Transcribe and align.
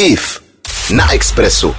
IF 0.00 0.40
na 0.94 1.12
Expressu. 1.12 1.74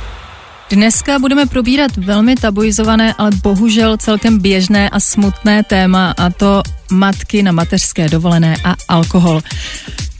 Dneska 0.70 1.20
budeme 1.20 1.46
probírat 1.46 1.98
velmi 1.98 2.36
tabuizované, 2.36 3.14
ale 3.18 3.32
bohužel 3.44 3.98
celkem 3.98 4.40
běžné 4.40 4.90
a 4.90 5.00
smutné 5.00 5.64
téma 5.64 6.14
a 6.18 6.30
to 6.30 6.64
matky 6.92 7.44
na 7.44 7.52
mateřské 7.52 8.10
dovolené 8.10 8.56
a 8.64 8.76
alkohol. 8.88 9.42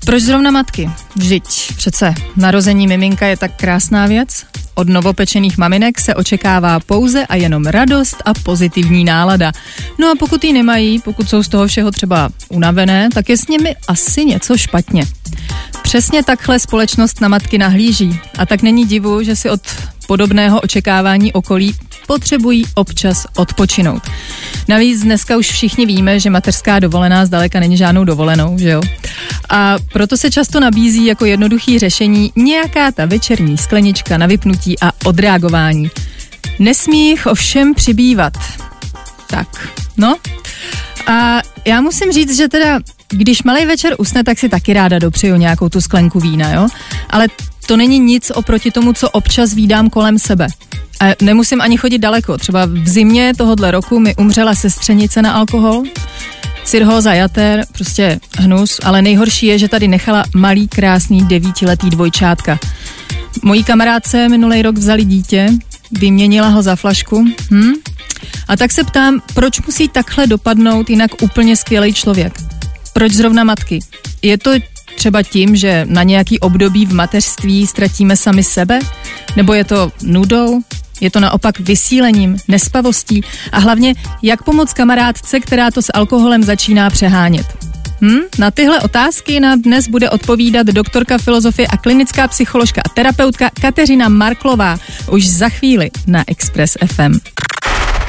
Proč 0.06 0.24
zrovna 0.24 0.52
matky? 0.52 0.90
Vždyť 1.16 1.44
přece 1.78 2.14
narození 2.36 2.88
miminka 2.88 3.28
je 3.28 3.38
tak 3.38 3.56
krásná 3.56 4.08
věc. 4.08 4.46
Od 4.76 4.90
novopečených 4.90 5.58
maminek 5.58 6.00
se 6.00 6.16
očekává 6.16 6.80
pouze 6.80 7.26
a 7.26 7.36
jenom 7.36 7.66
radost 7.66 8.18
a 8.26 8.34
pozitivní 8.34 9.04
nálada. 9.04 9.52
No 10.00 10.08
a 10.08 10.16
pokud 10.20 10.44
ji 10.44 10.54
nemají, 10.54 11.00
pokud 11.00 11.30
jsou 11.30 11.44
z 11.44 11.48
toho 11.48 11.68
všeho 11.68 11.92
třeba 11.92 12.30
unavené, 12.50 13.10
tak 13.14 13.30
je 13.30 13.38
s 13.38 13.48
nimi 13.48 13.76
asi 13.88 14.26
něco 14.26 14.58
špatně. 14.58 15.06
Přesně 15.90 16.24
takhle 16.24 16.60
společnost 16.60 17.22
na 17.22 17.28
matky 17.28 17.58
nahlíží 17.58 18.20
a 18.38 18.46
tak 18.46 18.62
není 18.62 18.86
divu, 18.86 19.24
že 19.24 19.36
si 19.36 19.50
od 19.50 19.62
podobného 20.08 20.62
očekávání 20.62 21.34
okolí 21.34 21.76
potřebují 22.08 22.66
občas 22.76 23.28
odpočinout. 23.36 24.04
Navíc 24.68 25.02
dneska 25.02 25.38
už 25.38 25.52
všichni 25.52 25.86
víme, 25.86 26.20
že 26.20 26.30
mateřská 26.30 26.80
dovolená 26.80 27.26
zdaleka 27.26 27.60
není 27.60 27.78
žádnou 27.78 28.04
dovolenou, 28.04 28.58
že 28.58 28.70
jo? 28.70 28.82
A 29.50 29.76
proto 29.94 30.18
se 30.18 30.32
často 30.32 30.60
nabízí 30.60 31.06
jako 31.06 31.26
jednoduchý 31.26 31.80
řešení 31.80 32.32
nějaká 32.36 32.92
ta 32.92 33.06
večerní 33.06 33.58
sklenička 33.58 34.18
na 34.18 34.26
vypnutí 34.26 34.80
a 34.82 34.92
odreagování. 35.06 35.92
Nesmí 36.60 37.10
jich 37.10 37.26
ovšem 37.26 37.74
přibývat. 37.74 38.34
Tak, 39.28 39.70
no. 39.98 40.16
A 41.08 41.42
já 41.66 41.82
musím 41.82 42.12
říct, 42.12 42.38
že 42.38 42.48
teda 42.48 42.80
když 43.10 43.44
malý 43.44 43.66
večer 43.66 43.96
usne, 43.98 44.24
tak 44.24 44.40
si 44.40 44.50
taky 44.50 44.74
ráda 44.74 45.00
dopřeju 45.00 45.36
nějakou 45.36 45.70
tu 45.70 45.82
sklenku 45.82 46.20
vína, 46.20 46.52
jo? 46.52 46.68
Ale 47.10 47.28
to 47.66 47.78
není 47.78 48.00
nic 48.00 48.32
oproti 48.36 48.72
tomu, 48.72 48.94
co 48.94 49.10
občas 49.10 49.54
vídám 49.54 49.90
kolem 49.90 50.20
sebe. 50.20 50.48
A 51.02 51.06
nemusím 51.22 51.62
ani 51.62 51.78
chodit 51.78 51.98
daleko. 51.98 52.38
Třeba 52.38 52.66
v 52.66 52.88
zimě 52.88 53.34
tohohle 53.38 53.72
roku 53.72 54.00
mi 54.00 54.16
umřela 54.16 54.56
sestřenice 54.56 55.22
na 55.22 55.32
alkohol, 55.32 55.84
cirhóza 56.64 57.14
jater, 57.14 57.66
prostě 57.72 58.20
hnus, 58.38 58.80
ale 58.84 59.02
nejhorší 59.02 59.46
je, 59.46 59.60
že 59.60 59.68
tady 59.68 59.88
nechala 59.88 60.24
malý, 60.36 60.68
krásný 60.68 61.26
devítiletý 61.26 61.90
dvojčátka. 61.90 62.60
Mojí 63.44 63.64
kamarádce 63.64 64.30
minulý 64.30 64.62
rok 64.62 64.78
vzali 64.78 65.06
dítě, 65.06 65.50
vyměnila 65.92 66.48
ho 66.48 66.62
za 66.62 66.76
flašku, 66.76 67.26
hm? 67.52 67.74
A 68.48 68.58
tak 68.58 68.72
se 68.72 68.84
ptám, 68.84 69.22
proč 69.34 69.62
musí 69.62 69.88
takhle 69.88 70.28
dopadnout 70.28 70.90
jinak 70.90 71.22
úplně 71.22 71.56
skvělý 71.56 71.94
člověk? 71.94 72.49
Proč 73.00 73.12
zrovna 73.12 73.44
matky? 73.44 73.80
Je 74.22 74.38
to 74.38 74.52
třeba 74.96 75.24
tím, 75.24 75.56
že 75.56 75.86
na 75.90 76.04
nějaký 76.04 76.40
období 76.40 76.86
v 76.86 76.94
mateřství 76.94 77.68
ztratíme 77.68 78.18
sami 78.18 78.44
sebe? 78.44 78.80
Nebo 79.36 79.54
je 79.54 79.64
to 79.64 79.92
nudou? 80.04 80.62
Je 81.02 81.12
to 81.12 81.20
naopak 81.20 81.60
vysílením, 81.60 82.38
nespavostí 82.48 83.24
a 83.52 83.60
hlavně 83.60 83.96
jak 84.22 84.44
pomoct 84.44 84.74
kamarádce, 84.74 85.40
která 85.40 85.72
to 85.72 85.82
s 85.82 85.92
alkoholem 85.94 86.44
začíná 86.44 86.90
přehánět. 86.90 87.46
Hm? 88.02 88.20
Na 88.40 88.52
tyhle 88.52 88.82
otázky 88.82 89.40
na 89.40 89.56
dnes 89.56 89.88
bude 89.88 90.10
odpovídat 90.10 90.68
doktorka 90.68 91.18
filozofie 91.18 91.68
a 91.68 91.78
klinická 91.78 92.28
psycholožka 92.28 92.82
a 92.86 92.90
terapeutka 92.90 93.50
Kateřina 93.62 94.10
Marklová 94.10 94.78
už 95.12 95.28
za 95.28 95.50
chvíli 95.50 95.90
na 96.08 96.24
Express 96.28 96.78
FM. 96.86 97.20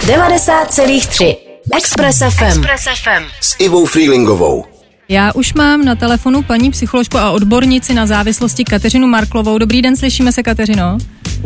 90,3 0.07 1.37
Express 1.77 2.19
FM. 2.19 2.45
Express 2.45 2.85
FM. 3.03 3.25
S 3.41 3.57
Ivou 3.59 3.87
Freelingovou. 3.87 4.70
Já 5.11 5.33
už 5.35 5.55
mám 5.55 5.85
na 5.85 5.95
telefonu 5.95 6.43
paní 6.43 6.71
psycholožku 6.71 7.19
a 7.19 7.31
odbornici 7.31 7.95
na 7.95 8.07
závislosti 8.07 8.65
Kateřinu 8.65 9.07
Marklovou. 9.07 9.59
Dobrý 9.59 9.83
den, 9.83 9.97
slyšíme 9.97 10.33
se, 10.33 10.43
Kateřino? 10.43 10.99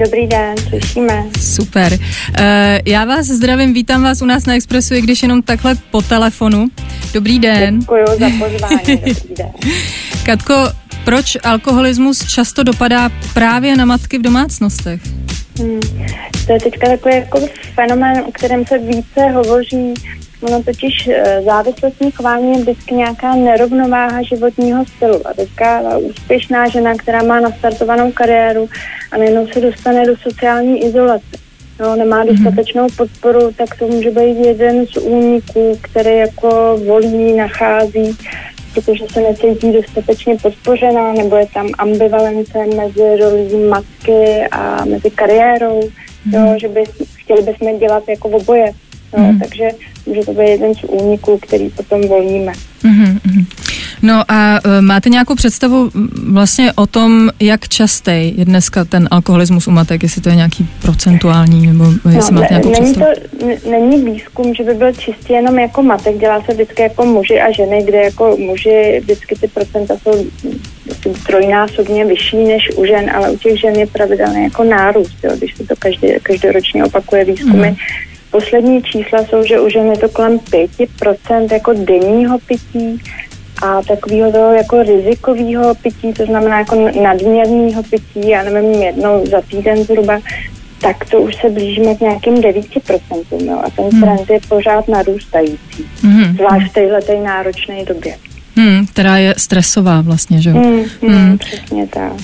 Dobrý 0.05 0.27
den, 0.27 0.55
slyšíme. 0.69 1.25
Super. 1.41 1.92
Uh, 1.92 1.98
já 2.87 3.05
vás 3.05 3.27
zdravím, 3.27 3.75
vítám 3.75 4.03
vás 4.03 4.23
u 4.23 4.25
nás 4.25 4.47
na 4.47 4.55
Expressu, 4.55 4.95
i 4.95 5.01
když 5.01 5.23
jenom 5.23 5.42
takhle 5.42 5.74
po 5.91 6.03
telefonu. 6.03 6.69
Dobrý 7.14 7.39
den. 7.39 7.79
Děkuji 7.79 8.05
za 8.07 8.30
pozvání, 8.39 8.97
dobrý 8.97 9.35
den. 9.36 9.53
Katko, 10.23 10.55
proč 11.05 11.36
alkoholismus 11.45 12.27
často 12.27 12.63
dopadá 12.63 13.11
právě 13.35 13.77
na 13.77 13.85
matky 13.85 14.19
v 14.19 14.23
domácnostech? 14.23 15.01
Hmm. 15.58 15.80
To 16.47 16.53
je 16.53 16.61
teďka 16.61 16.89
takový 16.89 17.14
jako 17.14 17.41
fenomén, 17.74 18.24
o 18.27 18.33
kterém 18.33 18.67
se 18.67 18.79
více 18.79 19.20
hovoří 19.35 19.95
Ono 20.44 20.62
totiž 20.62 21.08
eh, 21.08 21.42
závislostní 21.44 22.10
chování 22.10 22.52
je 22.52 22.58
vždycky 22.58 22.94
nějaká 22.94 23.34
nerovnováha 23.34 24.22
životního 24.22 24.84
stylu. 24.86 25.27
A 25.27 25.34
teďka 25.34 25.98
úspěšná 25.98 26.68
žena, 26.68 26.94
která 26.94 27.22
má 27.22 27.40
nastartovanou 27.40 28.12
kariéru 28.12 28.68
a 29.12 29.16
nejenom 29.16 29.46
se 29.46 29.60
dostane 29.60 30.06
do 30.06 30.16
sociální 30.16 30.84
izolace. 30.84 31.44
No, 31.80 31.96
nemá 31.96 32.24
mhm. 32.24 32.28
dostatečnou 32.28 32.86
podporu, 32.96 33.52
tak 33.56 33.78
to 33.78 33.86
může 33.86 34.10
být 34.10 34.46
jeden 34.46 34.86
z 34.86 34.96
úniků, 34.96 35.78
který 35.82 36.16
jako 36.16 36.80
volí, 36.86 37.32
nachází, 37.32 38.16
protože 38.74 39.05
se 39.12 39.20
necítí 39.20 39.72
dostatečně 39.72 40.36
podpořená, 40.42 41.12
nebo 41.12 41.36
je 41.36 41.46
tam 41.55 41.68
ambivalence 41.78 42.58
mezi 42.76 43.16
rolí 43.20 43.56
matky 43.68 44.44
a 44.50 44.84
mezi 44.84 45.11
kariérou, 45.11 45.80
jo, 46.32 46.40
mhm. 46.40 46.58
že 46.58 46.68
by 46.68 46.84
chtěli 47.16 47.42
bychom 47.42 47.78
dělat 47.78 48.02
jako 48.08 48.28
oboje. 48.28 48.72
Jo, 49.17 49.25
mm. 49.25 49.39
Takže 49.39 49.69
může 50.07 50.20
to 50.20 50.33
být 50.33 50.48
jeden 50.48 50.75
z 50.75 50.85
úniků, 50.85 51.39
který 51.42 51.70
potom 51.70 52.08
volíme. 52.08 52.52
Mm-hmm. 52.85 53.47
No 54.02 54.23
a 54.29 54.61
uh, 54.64 54.80
máte 54.80 55.08
nějakou 55.08 55.35
představu 55.35 55.91
vlastně 56.33 56.73
o 56.73 56.86
tom, 56.86 57.30
jak 57.41 57.69
častý 57.69 58.35
je 58.36 58.45
dneska 58.45 58.85
ten 58.85 59.08
alkoholismus 59.11 59.69
u 59.69 59.70
matek, 59.70 60.03
jestli 60.03 60.23
to 60.23 60.29
je 60.29 60.36
nějaký 60.36 60.69
procentuální, 60.83 61.67
nebo 61.67 61.85
jestli 62.11 62.35
no, 62.35 62.41
máte 62.41 62.55
nějakou 62.55 62.70
není 62.70 62.92
představu? 62.92 63.14
To, 63.41 63.70
není 63.70 64.05
výzkum, 64.05 64.55
že 64.55 64.64
by 64.64 64.74
byl 64.74 64.92
čistě 64.92 65.33
jenom 65.33 65.58
jako 65.58 65.83
matek, 65.83 66.19
dělá 66.19 66.42
se 66.42 66.53
vždycky 66.53 66.83
jako 66.83 67.05
muži 67.05 67.41
a 67.41 67.53
ženy, 67.53 67.83
kde 67.83 67.98
jako 67.98 68.36
muži 68.36 69.01
vždycky 69.03 69.35
ty 69.41 69.48
procenta 69.48 69.95
jsou 70.03 70.27
trojnásobně 71.27 72.05
vyšší 72.05 72.36
než 72.36 72.70
u 72.77 72.85
žen, 72.85 73.11
ale 73.14 73.30
u 73.30 73.36
těch 73.36 73.61
žen 73.61 73.74
je 73.74 73.86
pravidelně 73.86 74.42
jako 74.42 74.64
nárůst, 74.64 75.17
jo, 75.24 75.30
když 75.39 75.55
se 75.57 75.64
to 75.64 75.74
každý, 75.79 76.08
každoročně 76.23 76.85
opakuje 76.85 77.24
výzkumy. 77.24 77.70
Mm 77.70 77.77
Poslední 78.34 78.83
čísla 78.83 79.24
jsou, 79.24 79.45
že 79.45 79.61
u 79.61 79.68
žen 79.68 79.86
je 79.86 79.98
to 79.98 80.08
kolem 80.08 80.39
5% 80.39 81.52
jako 81.52 81.72
denního 81.72 82.39
pití 82.39 83.02
a 83.62 83.83
takového 83.83 84.33
toho 84.33 84.52
jako 84.52 84.83
rizikového 84.83 85.74
pití, 85.74 86.12
to 86.12 86.27
znamená 86.27 86.58
jako 86.58 86.90
nadměrného 87.02 87.83
pití, 87.83 88.28
já 88.28 88.42
nevím, 88.42 88.83
jednou 88.83 89.27
za 89.27 89.40
týden 89.40 89.84
zhruba, 89.84 90.20
tak 90.80 91.05
to 91.11 91.20
už 91.20 91.34
se 91.34 91.50
blížíme 91.50 91.94
k 91.94 92.00
nějakým 92.00 92.34
9%. 92.34 93.46
No, 93.46 93.64
a 93.67 93.70
ten 93.70 93.84
hmm. 93.84 94.00
trend 94.00 94.30
je 94.30 94.40
pořád 94.48 94.89
narůstající, 94.89 95.84
hmm. 96.02 96.36
zvlášť 96.36 96.70
v 96.70 96.74
této 96.74 97.24
náročné 97.24 97.84
době. 97.84 98.17
Hmm, 98.56 98.86
která 98.86 99.17
je 99.17 99.34
stresová 99.39 100.00
vlastně, 100.00 100.42
že 100.42 100.50
jo? 100.50 100.56
Hmm, 100.56 100.84
hmm, 101.02 101.14
hmm. 101.14 101.39
Přesně 101.39 101.86
tak. 101.86 102.12
Uh, 102.12 102.20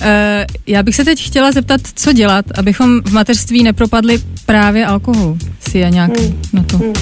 já 0.67 0.83
bych 0.83 0.95
se 0.95 1.05
teď 1.05 1.25
chtěla 1.27 1.51
zeptat, 1.51 1.81
co 1.95 2.13
dělat, 2.13 2.45
abychom 2.57 3.01
v 3.01 3.13
mateřství 3.13 3.63
nepropadli 3.63 4.19
právě 4.45 4.85
alkoholu. 4.85 5.37
Si 5.71 5.79
je 5.79 5.89
nějak 5.89 6.17
hmm. 6.19 6.41
na 6.53 6.63
to? 6.63 6.77
Hmm. 6.77 6.93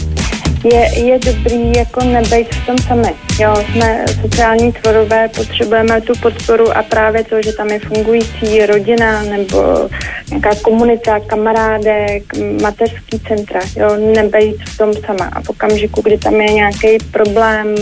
Je, 0.73 1.05
je 1.05 1.19
dobrý 1.19 1.71
jako 1.77 2.03
nebejt 2.03 2.55
v 2.55 2.65
tom 2.65 2.77
sami. 2.77 3.13
Jo, 3.39 3.55
jsme 3.71 4.05
sociální 4.21 4.71
tvorové, 4.71 5.29
potřebujeme 5.29 6.01
tu 6.01 6.13
podporu 6.21 6.77
a 6.77 6.83
právě 6.83 7.23
to, 7.23 7.41
že 7.41 7.53
tam 7.53 7.67
je 7.67 7.79
fungující 7.79 8.65
rodina 8.65 9.23
nebo 9.23 9.89
nějaká 10.29 10.55
komunita, 10.61 11.19
kamarádek, 11.19 12.23
mateřský 12.61 13.19
centra, 13.27 13.59
jo, 13.75 13.97
nebejt 14.15 14.55
v 14.69 14.77
tom 14.77 14.93
sama. 15.05 15.25
A 15.25 15.41
v 15.41 15.49
okamžiku, 15.49 16.01
kdy 16.01 16.17
tam 16.17 16.33
je 16.33 16.53
nějaký 16.53 16.97
problém, 17.11 17.75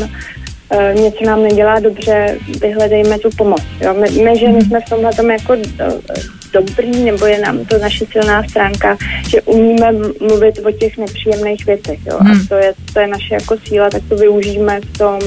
Eh, 0.71 0.93
něco 0.93 1.25
nám 1.25 1.43
nedělá 1.43 1.79
dobře, 1.79 2.37
vyhledejme 2.61 3.19
tu 3.19 3.29
pomoc. 3.37 3.61
Jo? 3.81 3.93
My, 3.93 4.23
my 4.23 4.39
ženy 4.39 4.61
jsme 4.61 4.81
v 4.81 4.89
tomhle 4.89 5.13
tom 5.13 5.31
jako 5.31 5.53
eh, 5.53 5.91
dobrý, 6.53 7.03
nebo 7.03 7.25
je 7.25 7.39
nám 7.39 7.65
to 7.65 7.77
naše 7.77 8.05
silná 8.11 8.43
stránka, 8.43 8.97
že 9.29 9.41
umíme 9.41 9.91
mluvit 10.27 10.59
o 10.65 10.71
těch 10.71 10.97
nepříjemných 10.97 11.65
věcech. 11.65 11.99
Jo? 12.05 12.17
Hmm. 12.21 12.31
A 12.31 12.39
to 12.49 12.55
je, 12.55 12.73
to 12.93 12.99
je 12.99 13.07
naše 13.07 13.33
jako 13.33 13.55
síla, 13.67 13.89
tak 13.89 14.01
to 14.09 14.15
využijeme 14.15 14.79
v 14.81 14.97
tom 14.97 15.19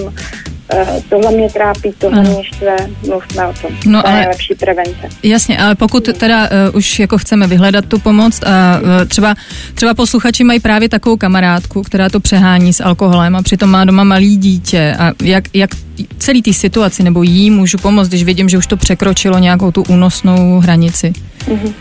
Uh, 0.74 1.02
tohle 1.08 1.32
mě 1.32 1.50
trápí, 1.50 1.92
tohle 1.98 2.22
mě 2.22 2.44
štve, 2.44 2.76
mluvme 3.06 3.46
o 3.46 3.52
tom. 3.62 3.70
No, 3.86 4.02
to 4.02 4.08
ale, 4.08 4.16
je 4.16 4.20
nejlepší 4.20 4.54
prevence. 4.54 5.08
Jasně, 5.22 5.58
ale 5.58 5.74
pokud 5.74 6.08
teda 6.18 6.48
uh, 6.68 6.76
už 6.76 6.98
jako 6.98 7.18
chceme 7.18 7.46
vyhledat 7.46 7.84
tu 7.84 7.98
pomoc 7.98 8.40
a 8.42 8.80
uh, 8.80 9.08
třeba, 9.08 9.34
třeba 9.74 9.94
posluchači 9.94 10.44
mají 10.44 10.60
právě 10.60 10.88
takovou 10.88 11.16
kamarádku, 11.16 11.82
která 11.82 12.08
to 12.08 12.20
přehání 12.20 12.72
s 12.72 12.82
alkoholem 12.82 13.36
a 13.36 13.42
přitom 13.42 13.70
má 13.70 13.84
doma 13.84 14.04
malý 14.04 14.36
dítě 14.36 14.96
a 14.98 15.12
jak, 15.22 15.44
jak 15.54 15.70
celý 16.18 16.42
té 16.42 16.52
situaci 16.52 17.02
nebo 17.02 17.22
jí 17.22 17.50
můžu 17.50 17.78
pomoct, 17.78 18.08
když 18.08 18.24
vidím, 18.24 18.48
že 18.48 18.58
už 18.58 18.66
to 18.66 18.76
překročilo 18.76 19.38
nějakou 19.38 19.70
tu 19.70 19.82
únosnou 19.88 20.60
hranici? 20.60 21.12
Mhm. 21.48 21.74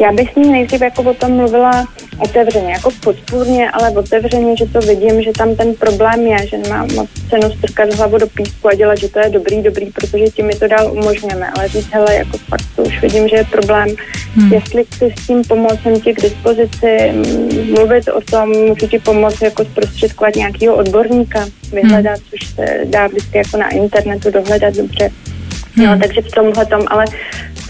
Já 0.00 0.12
bych 0.12 0.32
s 0.32 0.36
ním 0.36 0.52
nejdřív 0.52 0.80
jako 0.80 1.02
o 1.02 1.14
tom 1.14 1.32
mluvila 1.32 1.86
otevřeně, 2.18 2.72
jako 2.72 2.90
podpůrně, 3.00 3.70
ale 3.70 3.90
otevřeně, 3.90 4.56
že 4.56 4.66
to 4.66 4.80
vidím, 4.80 5.22
že 5.22 5.30
tam 5.38 5.56
ten 5.56 5.74
problém 5.74 6.26
je, 6.26 6.46
že 6.46 6.58
nemá 6.58 6.86
moc 6.94 7.08
cenu 7.30 7.50
strkat 7.58 7.94
hlavu 7.94 8.18
do 8.18 8.26
písku 8.26 8.68
a 8.68 8.74
dělat, 8.74 8.98
že 8.98 9.08
to 9.08 9.18
je 9.18 9.30
dobrý, 9.30 9.62
dobrý, 9.62 9.86
protože 9.90 10.24
tím 10.24 10.46
mi 10.46 10.54
to 10.54 10.68
dál 10.68 10.92
umožňujeme, 10.92 11.50
ale 11.56 11.68
říct, 11.68 11.88
hele, 11.92 12.14
jako 12.14 12.38
fakt 12.38 12.64
to 12.76 12.82
už 12.82 13.00
vidím, 13.00 13.28
že 13.28 13.36
je 13.36 13.44
problém, 13.44 13.88
hmm. 14.34 14.52
jestli 14.52 14.84
chci 14.84 15.14
s 15.18 15.26
tím 15.26 15.42
pomoct, 15.48 15.82
jsem 15.82 16.00
ti 16.00 16.12
k 16.14 16.22
dispozici, 16.22 17.12
mluvit 17.76 18.08
o 18.08 18.20
tom, 18.20 18.48
můžu 18.48 18.86
ti 18.88 18.98
pomoct 18.98 19.42
jako 19.42 19.64
zprostředkovat 19.64 20.36
nějakého 20.36 20.74
odborníka, 20.76 21.46
vyhledat, 21.72 22.18
hmm. 22.18 22.26
což 22.30 22.48
se 22.48 22.78
dá 22.84 23.06
vždycky 23.06 23.38
jako 23.38 23.56
na 23.64 23.70
internetu 23.70 24.30
dohledat 24.30 24.74
dobře. 24.74 25.10
Hmm. 25.76 25.86
No, 25.86 25.98
takže 25.98 26.20
v 26.20 26.30
tomhle 26.30 26.66
tom, 26.66 26.82
ale 26.86 27.04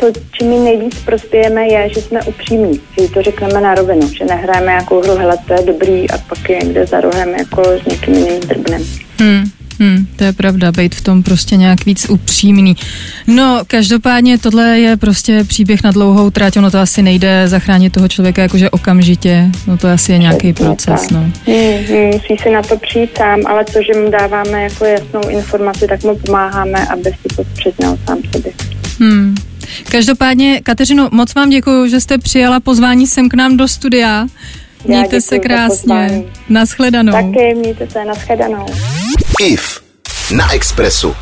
to, 0.01 0.07
čím 0.33 0.49
my 0.49 0.59
nejvíc 0.59 0.95
prospějeme, 1.05 1.67
je, 1.69 1.89
že 1.95 2.01
jsme 2.03 2.23
upřímní, 2.23 2.81
že 3.01 3.09
to 3.09 3.23
řekneme 3.23 3.61
na 3.61 3.75
rovinu, 3.75 4.09
že 4.09 4.25
nehrajeme 4.25 4.73
jako 4.73 5.01
hru, 5.01 5.17
hele, 5.17 5.39
to 5.47 5.53
je 5.53 5.63
dobrý 5.63 6.11
a 6.11 6.19
pak 6.19 6.51
je 6.51 6.59
někde 6.59 6.87
za 6.87 7.01
rohem 7.01 7.29
jako 7.29 7.63
s 7.65 7.85
někým 7.87 8.15
jiným 8.15 8.41
drbnem. 8.41 8.83
Hmm. 9.21 9.45
Hmm, 9.81 10.07
to 10.17 10.25
je 10.25 10.33
pravda, 10.33 10.73
být 10.73 10.95
v 10.95 11.01
tom 11.01 11.23
prostě 11.23 11.57
nějak 11.57 11.85
víc 11.87 12.07
upřímný. 12.09 12.77
No, 13.27 13.61
každopádně 13.67 14.39
tohle 14.39 14.79
je 14.79 14.97
prostě 14.97 15.45
příběh 15.45 15.83
na 15.83 15.91
dlouhou 15.91 16.31
trať, 16.31 16.57
ono 16.57 16.71
to 16.71 16.79
asi 16.79 17.03
nejde 17.03 17.49
zachránit 17.49 17.93
toho 17.93 18.09
člověka 18.09 18.43
jakože 18.43 18.71
okamžitě, 18.71 19.51
no 19.67 19.77
to 19.77 19.89
asi 19.89 20.13
je 20.13 20.19
nějaký 20.19 20.53
proces, 20.53 21.11
no. 21.11 21.21
Hmm, 21.21 21.85
hmm, 21.89 22.07
musí 22.07 22.37
si 22.43 22.51
na 22.51 22.63
to 22.63 22.77
přijít 22.79 23.11
sám, 23.19 23.41
ale 23.47 23.65
to, 23.65 23.79
že 23.87 24.01
mu 24.01 24.11
dáváme 24.11 24.63
jako 24.63 24.85
jasnou 24.85 25.29
informaci, 25.29 25.87
tak 25.89 26.03
mu 26.03 26.19
pomáháme, 26.19 26.87
aby 26.87 27.05
si 27.05 27.37
to 27.37 27.45
přiznal 27.45 27.99
sám 28.07 28.19
sobě. 28.33 28.53
Hmm. 29.01 29.35
Každopádně, 29.91 30.61
Kateřino, 30.63 31.09
moc 31.13 31.35
vám 31.35 31.51
děkuji, 31.51 31.87
že 31.87 32.01
jste 32.01 32.19
přijala 32.19 32.61
pozvání 32.61 33.07
sem 33.07 33.29
k 33.29 33.35
nám 33.35 33.57
do 33.57 33.69
studia. 33.69 34.27
Mějte 34.85 35.21
se 35.21 35.39
krásně. 35.39 36.25
Naschledanou. 36.49 37.13
Taky, 37.13 37.55
mějte 37.55 37.91
se, 37.91 38.05
naschledanou. 38.05 38.67
IF 39.41 39.81
na 40.37 40.53
Expressu. 40.55 41.15